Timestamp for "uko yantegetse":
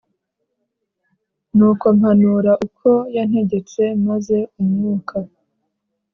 2.67-3.81